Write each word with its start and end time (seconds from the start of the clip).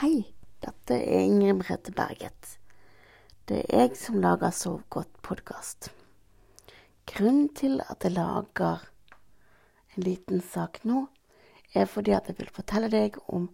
Hei, 0.00 0.22
dette 0.64 0.96
er 0.96 1.26
Ingrid 1.26 1.58
Merete 1.58 1.92
Berget. 1.92 2.54
Det 3.44 3.58
er 3.68 3.82
jeg 3.82 3.98
som 4.00 4.14
lager 4.16 4.48
Sov 4.56 4.78
godt-podkast. 4.88 5.90
Grunnen 7.04 7.50
til 7.52 7.82
at 7.84 8.06
jeg 8.06 8.14
lager 8.14 8.86
en 9.92 10.06
liten 10.06 10.40
sak 10.40 10.80
nå, 10.88 11.02
er 11.76 11.84
fordi 11.84 12.14
at 12.16 12.30
jeg 12.32 12.38
vil 12.38 12.48
fortelle 12.48 12.88
deg 12.88 13.18
om 13.28 13.50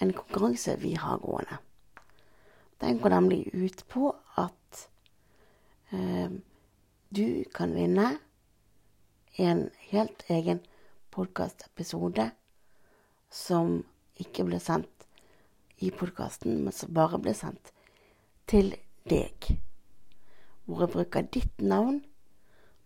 en 0.00 0.14
konkurranse 0.16 0.78
vi 0.80 0.94
har 0.96 1.20
gående. 1.20 1.60
Den 2.80 2.96
går 3.04 3.12
nemlig 3.18 3.42
ut 3.52 3.84
på 3.92 4.14
at 4.40 4.88
eh, 5.92 6.32
du 7.12 7.44
kan 7.52 7.76
vinne 7.76 8.14
en 9.36 9.66
helt 9.92 10.24
egen 10.32 10.64
podkastepisode 11.12 12.30
som 13.28 13.82
ikke 14.16 14.48
ble 14.48 14.64
sendt 14.70 15.01
i 15.82 15.90
podkasten, 15.90 16.62
men 16.64 16.72
som 16.72 16.92
bare 16.94 17.18
ble 17.18 17.34
sendt 17.34 17.72
til 18.50 18.74
deg. 19.10 19.48
Hvor 20.66 20.84
jeg 20.84 20.94
bruker 20.94 21.26
ditt 21.34 21.62
navn 21.62 22.04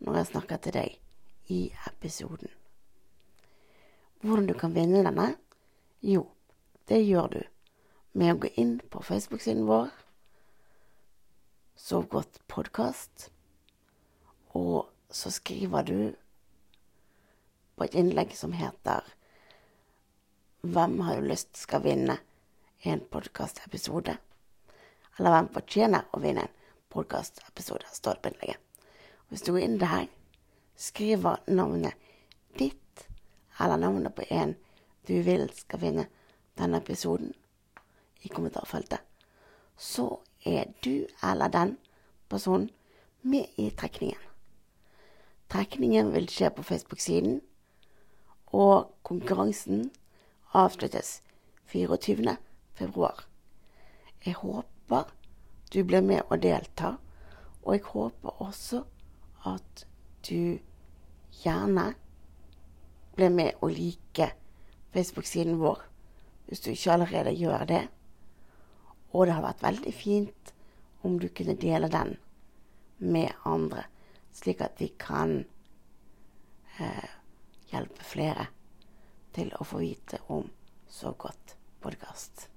når 0.01 0.21
jeg 0.21 0.31
snakker 0.31 0.63
til 0.65 0.77
deg 0.79 1.53
i 1.53 1.61
episoden. 1.91 2.49
Hvordan 4.25 4.49
du 4.49 4.55
kan 4.59 4.75
vinne 4.75 5.05
denne? 5.05 5.35
Jo, 6.01 6.25
det 6.89 7.03
gjør 7.05 7.29
du 7.37 7.43
med 8.17 8.33
å 8.33 8.41
gå 8.47 8.51
inn 8.57 8.79
på 8.91 9.05
Facebook-siden 9.05 9.67
vår, 9.69 9.93
Sov 11.77 12.07
godt 12.09 12.39
podkast, 12.49 13.27
og 14.57 14.89
så 15.13 15.29
skriver 15.31 15.85
du 15.85 15.99
på 17.77 17.85
et 17.85 17.97
innlegg 18.01 18.33
som 18.33 18.55
heter 18.57 19.05
Hvem 20.65 20.97
har 21.05 21.21
du 21.21 21.29
lyst 21.29 21.61
skal 21.61 21.85
vinne 21.85 22.17
en 22.93 23.01
podkastepisode? 23.11 24.17
Eller 25.19 25.33
hvem 25.33 25.49
fortjener 25.55 26.07
å 26.13 26.21
vinne 26.23 26.45
en 26.47 26.55
podkastepisode, 26.93 27.89
står 27.93 28.21
det. 28.23 28.57
Hvis 29.29 29.43
du 29.43 29.53
går 29.53 29.65
inn 29.65 29.79
der, 29.81 30.07
skriver 30.77 31.43
navnet 31.47 31.95
ditt 32.59 33.07
eller 33.61 33.81
navnet 33.81 34.15
på 34.15 34.27
en 34.31 34.55
du 35.09 35.23
vil 35.23 35.49
skal 35.55 35.81
vinne 35.81 36.07
denne 36.59 36.79
episoden 36.79 37.35
i 38.23 38.29
kommentarfeltet, 38.29 39.01
så 39.77 40.21
er 40.45 40.71
du 40.85 41.07
eller 41.23 41.49
den 41.49 41.77
personen 42.29 42.71
med 43.23 43.47
i 43.57 43.71
trekningen. 43.71 44.21
Trekningen 45.49 46.13
vil 46.15 46.27
skje 46.31 46.51
på 46.51 46.63
Facebook-siden, 46.63 47.41
og 48.47 48.93
konkurransen 49.03 49.91
avsluttes 50.55 51.21
24. 51.73 52.37
februar. 52.77 53.25
Jeg 54.25 54.35
håper 54.41 55.11
du 55.73 55.83
blir 55.85 56.01
med 56.01 56.23
og 56.31 56.43
deltar, 56.43 56.99
og 57.63 57.75
jeg 57.75 57.83
håper 57.91 58.43
også 58.43 58.83
at 59.47 59.87
du 60.29 60.59
gjerne 61.43 61.87
blir 63.17 63.33
med 63.35 63.59
og 63.61 63.75
liker 63.75 64.35
Facebook-siden 64.95 65.59
vår, 65.61 65.83
hvis 66.47 66.61
du 66.61 66.71
ikke 66.71 66.93
allerede 66.93 67.35
gjør 67.35 67.65
det. 67.65 67.83
Og 69.13 69.27
det 69.27 69.35
har 69.35 69.43
vært 69.43 69.67
veldig 69.67 69.95
fint 69.95 70.55
om 71.03 71.19
du 71.19 71.29
kunne 71.29 71.59
dele 71.59 71.91
den 71.91 72.17
med 72.99 73.35
andre, 73.45 73.85
slik 74.33 74.63
at 74.63 74.81
vi 74.81 74.93
kan 74.99 75.39
eh, 76.79 77.09
hjelpe 77.73 78.05
flere 78.05 78.49
til 79.35 79.53
å 79.59 79.67
få 79.67 79.83
vite 79.85 80.23
om 80.29 80.51
Så 80.89 81.11
godt 81.19 81.57
podkast. 81.83 82.56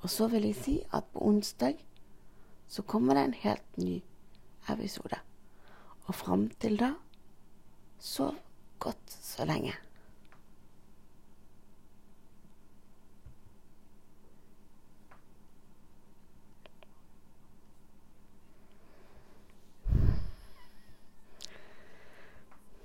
Og 0.00 0.10
så 0.10 0.28
vil 0.32 0.48
jeg 0.48 0.56
si 0.56 0.76
at 0.96 1.04
på 1.12 1.22
onsdag 1.28 1.80
så 2.70 2.82
kommer 2.82 3.14
det 3.14 3.24
en 3.24 3.34
helt 3.34 3.78
ny 3.78 4.00
episode. 4.70 5.18
Og 6.06 6.14
fram 6.14 6.48
til 6.60 6.78
da, 6.80 6.94
sov 7.98 8.34
godt 8.78 9.12
så 9.12 9.44
lenge. 9.44 9.74